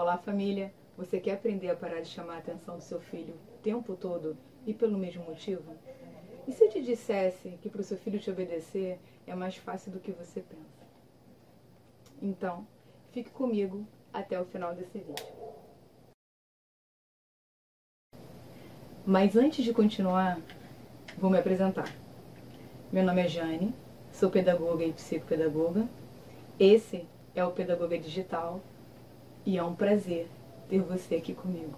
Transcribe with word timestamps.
Olá, 0.00 0.16
família! 0.16 0.72
Você 0.96 1.18
quer 1.18 1.32
aprender 1.32 1.68
a 1.70 1.74
parar 1.74 2.00
de 2.00 2.06
chamar 2.06 2.34
a 2.34 2.38
atenção 2.38 2.76
do 2.76 2.84
seu 2.84 3.00
filho 3.00 3.34
o 3.52 3.58
tempo 3.58 3.96
todo 3.96 4.38
e 4.64 4.72
pelo 4.72 4.96
mesmo 4.96 5.24
motivo? 5.24 5.74
E 6.46 6.52
se 6.52 6.62
eu 6.62 6.70
te 6.70 6.80
dissesse 6.80 7.58
que 7.60 7.68
para 7.68 7.80
o 7.80 7.84
seu 7.84 7.98
filho 7.98 8.20
te 8.20 8.30
obedecer 8.30 9.00
é 9.26 9.34
mais 9.34 9.56
fácil 9.56 9.90
do 9.90 9.98
que 9.98 10.12
você 10.12 10.40
pensa? 10.40 10.86
Então, 12.22 12.64
fique 13.10 13.30
comigo 13.30 13.84
até 14.12 14.40
o 14.40 14.44
final 14.44 14.72
desse 14.72 14.98
vídeo. 14.98 15.26
Mas 19.04 19.34
antes 19.34 19.64
de 19.64 19.74
continuar, 19.74 20.40
vou 21.16 21.28
me 21.28 21.38
apresentar. 21.38 21.92
Meu 22.92 23.02
nome 23.02 23.22
é 23.22 23.26
Jane, 23.26 23.74
sou 24.12 24.30
pedagoga 24.30 24.84
e 24.84 24.92
psicopedagoga. 24.92 25.88
Esse 26.56 27.04
é 27.34 27.44
o 27.44 27.50
Pedagoga 27.50 27.98
Digital 27.98 28.60
e 29.44 29.56
é 29.56 29.62
um 29.62 29.74
prazer 29.74 30.28
ter 30.68 30.80
você 30.80 31.16
aqui 31.16 31.34
comigo. 31.34 31.76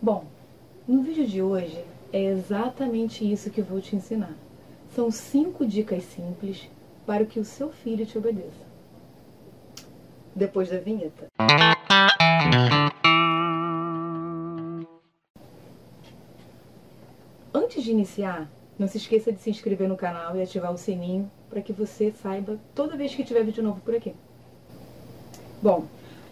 Bom, 0.00 0.24
no 0.86 1.02
vídeo 1.02 1.26
de 1.26 1.40
hoje 1.40 1.84
é 2.12 2.22
exatamente 2.22 3.30
isso 3.30 3.50
que 3.50 3.62
vou 3.62 3.80
te 3.80 3.96
ensinar. 3.96 4.34
São 4.94 5.10
cinco 5.10 5.66
dicas 5.66 6.04
simples 6.04 6.68
para 7.06 7.24
que 7.24 7.40
o 7.40 7.44
seu 7.44 7.70
filho 7.70 8.06
te 8.06 8.16
obedeça. 8.18 8.64
Depois 10.34 10.68
da 10.68 10.78
vinheta. 10.78 11.26
Antes 17.52 17.82
de 17.82 17.90
iniciar, 17.90 18.48
não 18.78 18.88
se 18.88 18.98
esqueça 18.98 19.32
de 19.32 19.40
se 19.40 19.50
inscrever 19.50 19.88
no 19.88 19.96
canal 19.96 20.36
e 20.36 20.42
ativar 20.42 20.72
o 20.72 20.78
sininho 20.78 21.30
para 21.48 21.62
que 21.62 21.72
você 21.72 22.10
saiba 22.10 22.58
toda 22.74 22.96
vez 22.96 23.14
que 23.14 23.24
tiver 23.24 23.44
vídeo 23.44 23.62
novo 23.62 23.80
por 23.80 23.94
aqui. 23.94 24.14
Bom, 25.62 25.84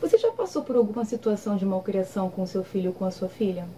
você 0.02 0.18
já 0.18 0.32
passou 0.32 0.64
por 0.64 0.74
alguma 0.74 1.04
situação 1.04 1.56
de 1.56 1.64
malcriação 1.64 2.28
com 2.28 2.44
seu 2.44 2.64
filho 2.64 2.90
ou 2.90 2.94
com 2.94 3.04
a 3.04 3.10
sua 3.12 3.28
filha? 3.28 3.68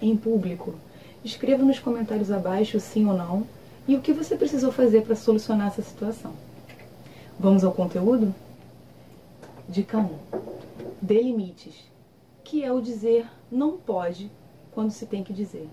Em 0.00 0.16
público? 0.16 0.74
Escreva 1.22 1.62
nos 1.62 1.78
comentários 1.78 2.30
abaixo 2.30 2.80
sim 2.80 3.06
ou 3.06 3.14
não 3.14 3.46
e 3.86 3.94
o 3.94 4.00
que 4.00 4.14
você 4.14 4.34
precisou 4.34 4.72
fazer 4.72 5.02
para 5.02 5.14
solucionar 5.14 5.66
essa 5.66 5.82
situação. 5.82 6.32
Vamos 7.38 7.64
ao 7.64 7.72
conteúdo? 7.72 8.34
Dica 9.68 9.98
1. 9.98 10.08
Dê 11.02 11.20
limites, 11.20 11.74
que 12.42 12.64
é 12.64 12.72
o 12.72 12.80
dizer 12.80 13.26
não 13.50 13.76
pode 13.76 14.30
quando 14.72 14.90
se 14.90 15.04
tem 15.04 15.22
que 15.22 15.34
dizer. 15.34 15.68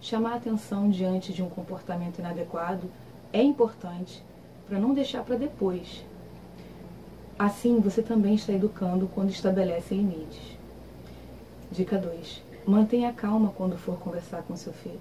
Chamar 0.00 0.34
atenção 0.34 0.90
diante 0.90 1.32
de 1.32 1.40
um 1.40 1.48
comportamento 1.48 2.18
inadequado 2.18 2.90
é 3.32 3.40
importante 3.40 4.24
para 4.66 4.80
não 4.80 4.92
deixar 4.92 5.22
para 5.22 5.36
depois, 5.36 6.04
Assim, 7.40 7.80
você 7.80 8.02
também 8.02 8.34
está 8.34 8.52
educando 8.52 9.08
quando 9.14 9.30
estabelece 9.30 9.94
limites. 9.94 10.58
Dica 11.72 11.96
2. 11.96 12.42
Mantenha 12.66 13.14
calma 13.14 13.50
quando 13.56 13.78
for 13.78 13.98
conversar 13.98 14.42
com 14.42 14.54
seu 14.54 14.74
filho. 14.74 15.00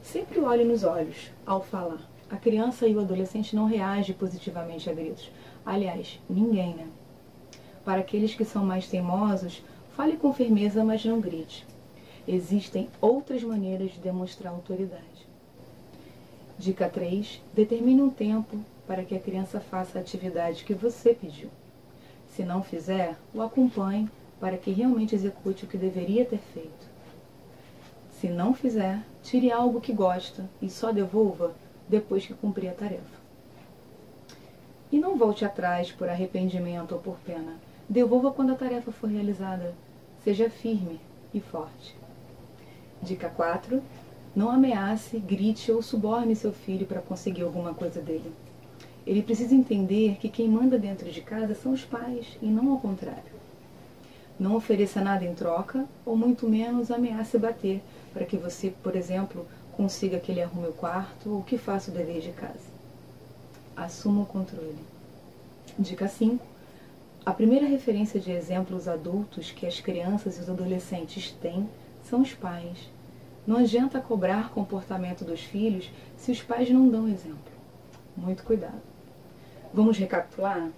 Sempre 0.00 0.38
olhe 0.38 0.62
nos 0.62 0.84
olhos 0.84 1.32
ao 1.44 1.60
falar. 1.60 1.98
A 2.30 2.36
criança 2.36 2.86
e 2.86 2.94
o 2.94 3.00
adolescente 3.00 3.56
não 3.56 3.66
reagem 3.66 4.14
positivamente 4.14 4.88
a 4.88 4.92
gritos. 4.92 5.28
Aliás, 5.64 6.20
ninguém, 6.30 6.72
né? 6.72 6.86
Para 7.84 7.98
aqueles 7.98 8.32
que 8.32 8.44
são 8.44 8.64
mais 8.64 8.86
teimosos, 8.86 9.60
fale 9.96 10.16
com 10.16 10.32
firmeza, 10.32 10.84
mas 10.84 11.04
não 11.04 11.20
grite. 11.20 11.66
Existem 12.28 12.88
outras 13.00 13.42
maneiras 13.42 13.90
de 13.90 13.98
demonstrar 13.98 14.52
autoridade. 14.52 15.26
Dica 16.56 16.88
3. 16.88 17.42
Determine 17.52 18.02
um 18.02 18.10
tempo 18.10 18.56
para 18.86 19.04
que 19.04 19.14
a 19.14 19.20
criança 19.20 19.60
faça 19.60 19.98
a 19.98 20.00
atividade 20.00 20.64
que 20.64 20.74
você 20.74 21.12
pediu. 21.12 21.50
Se 22.28 22.42
não 22.42 22.62
fizer, 22.62 23.16
o 23.34 23.42
acompanhe 23.42 24.08
para 24.38 24.56
que 24.56 24.70
realmente 24.70 25.14
execute 25.14 25.64
o 25.64 25.68
que 25.68 25.78
deveria 25.78 26.24
ter 26.24 26.38
feito. 26.52 26.86
Se 28.10 28.28
não 28.28 28.54
fizer, 28.54 29.02
tire 29.22 29.50
algo 29.50 29.80
que 29.80 29.92
gosta 29.92 30.48
e 30.60 30.70
só 30.70 30.92
devolva 30.92 31.54
depois 31.88 32.26
que 32.26 32.34
cumprir 32.34 32.68
a 32.68 32.74
tarefa. 32.74 33.16
E 34.90 34.98
não 34.98 35.16
volte 35.16 35.44
atrás 35.44 35.90
por 35.90 36.08
arrependimento 36.08 36.92
ou 36.92 37.00
por 37.00 37.16
pena. 37.18 37.54
Devolva 37.88 38.30
quando 38.30 38.52
a 38.52 38.56
tarefa 38.56 38.90
for 38.92 39.10
realizada. 39.10 39.74
Seja 40.22 40.48
firme 40.48 41.00
e 41.32 41.40
forte. 41.40 41.96
Dica 43.02 43.28
4. 43.28 43.82
Não 44.34 44.50
ameace, 44.50 45.18
grite 45.18 45.70
ou 45.72 45.82
suborne 45.82 46.36
seu 46.36 46.52
filho 46.52 46.86
para 46.86 47.00
conseguir 47.00 47.42
alguma 47.42 47.74
coisa 47.74 48.00
dele. 48.00 48.32
Ele 49.06 49.22
precisa 49.22 49.54
entender 49.54 50.16
que 50.16 50.28
quem 50.28 50.48
manda 50.48 50.76
dentro 50.76 51.10
de 51.10 51.20
casa 51.20 51.54
são 51.54 51.72
os 51.72 51.84
pais 51.84 52.26
e 52.42 52.46
não 52.46 52.72
ao 52.72 52.80
contrário. 52.80 53.36
Não 54.38 54.56
ofereça 54.56 55.00
nada 55.00 55.24
em 55.24 55.32
troca, 55.32 55.86
ou 56.04 56.16
muito 56.16 56.48
menos 56.48 56.90
ameace 56.90 57.38
bater, 57.38 57.80
para 58.12 58.24
que 58.26 58.36
você, 58.36 58.70
por 58.82 58.96
exemplo, 58.96 59.46
consiga 59.76 60.18
que 60.18 60.32
ele 60.32 60.42
arrume 60.42 60.68
o 60.68 60.72
quarto 60.72 61.30
ou 61.30 61.42
que 61.42 61.56
faça 61.56 61.90
o 61.90 61.94
dever 61.94 62.20
de 62.20 62.32
casa. 62.32 62.74
Assuma 63.76 64.22
o 64.22 64.26
controle. 64.26 64.76
Dica 65.78 66.08
5. 66.08 66.44
A 67.24 67.32
primeira 67.32 67.66
referência 67.66 68.18
de 68.18 68.32
exemplos 68.32 68.88
adultos 68.88 69.52
que 69.52 69.66
as 69.66 69.80
crianças 69.80 70.36
e 70.36 70.40
os 70.40 70.50
adolescentes 70.50 71.30
têm 71.30 71.68
são 72.04 72.22
os 72.22 72.34
pais. 72.34 72.90
Não 73.46 73.58
adianta 73.58 74.00
cobrar 74.00 74.50
comportamento 74.50 75.24
dos 75.24 75.40
filhos 75.40 75.90
se 76.16 76.32
os 76.32 76.42
pais 76.42 76.68
não 76.70 76.88
dão 76.88 77.08
exemplo. 77.08 77.52
Muito 78.16 78.42
cuidado. 78.42 78.95
Vamos 79.76 79.98
recapitular? 79.98 80.70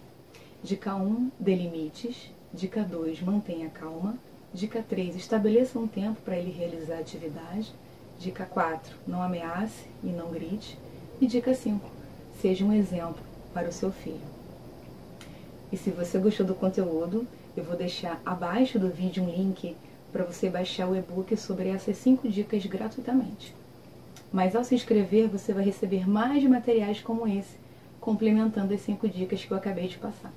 Dica 0.61 0.97
1, 0.97 1.31
dê 1.39 1.55
limites. 1.55 2.33
Dica 2.53 2.83
2, 2.83 3.23
mantenha 3.23 3.71
calma. 3.71 4.19
Dica 4.53 4.83
3, 4.83 5.15
estabeleça 5.15 5.79
um 5.79 5.87
tempo 5.87 6.21
para 6.23 6.37
ele 6.37 6.51
realizar 6.51 6.97
a 6.97 6.99
atividade. 6.99 7.73
Dica 8.19 8.45
4, 8.45 8.93
não 9.07 9.23
ameace 9.23 9.85
e 10.03 10.09
não 10.09 10.33
grite. 10.33 10.77
E 11.21 11.29
dica 11.29 11.55
5, 11.55 11.89
seja 12.43 12.65
um 12.65 12.73
exemplo 12.73 13.23
para 13.55 13.69
o 13.69 13.73
seu 13.73 13.93
filho. 13.93 14.19
E 15.71 15.77
se 15.77 15.91
você 15.91 16.19
gostou 16.19 16.45
do 16.45 16.57
conteúdo, 16.57 17.25
eu 17.57 17.63
vou 17.63 17.77
deixar 17.77 18.21
abaixo 18.27 18.81
do 18.81 18.91
vídeo 18.91 19.23
um 19.23 19.31
link 19.31 19.77
para 20.11 20.25
você 20.25 20.51
baixar 20.51 20.89
o 20.89 20.97
e-book 20.97 21.37
sobre 21.37 21.69
essas 21.69 21.99
5 21.99 22.29
dicas 22.29 22.67
gratuitamente. 22.67 23.55
Mas 24.33 24.57
ao 24.57 24.65
se 24.65 24.75
inscrever, 24.75 25.29
você 25.29 25.53
vai 25.53 25.63
receber 25.63 26.05
mais 26.11 26.43
materiais 26.43 27.01
como 27.01 27.29
esse 27.29 27.68
complementando 28.01 28.75
as 28.75 28.81
cinco 28.81 29.09
dicas 29.09 29.45
que 29.45 29.51
eu 29.51 29.57
acabei 29.57 29.89
de 29.89 29.99
passar. 29.99 30.33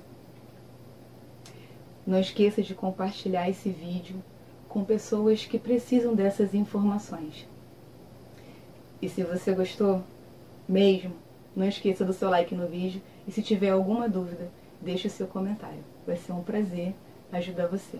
Não 2.06 2.18
esqueça 2.18 2.62
de 2.62 2.74
compartilhar 2.74 3.48
esse 3.48 3.70
vídeo 3.70 4.22
com 4.68 4.84
pessoas 4.84 5.44
que 5.44 5.58
precisam 5.58 6.14
dessas 6.14 6.54
informações. 6.54 7.46
E 9.00 9.08
se 9.08 9.22
você 9.22 9.52
gostou, 9.52 10.02
mesmo, 10.68 11.12
não 11.54 11.66
esqueça 11.66 12.04
do 12.04 12.12
seu 12.12 12.30
like 12.30 12.54
no 12.54 12.66
vídeo 12.66 13.02
e 13.26 13.32
se 13.32 13.42
tiver 13.42 13.70
alguma 13.70 14.08
dúvida, 14.08 14.50
deixe 14.80 15.08
o 15.08 15.10
seu 15.10 15.26
comentário. 15.26 15.84
Vai 16.06 16.16
ser 16.16 16.32
um 16.32 16.42
prazer 16.42 16.94
ajudar 17.30 17.66
você. 17.66 17.98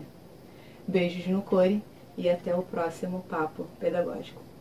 Beijos 0.87 1.27
no 1.27 1.41
core 1.41 1.83
e 2.17 2.29
até 2.29 2.55
o 2.55 2.63
próximo 2.63 3.23
Papo 3.29 3.67
Pedagógico. 3.79 4.52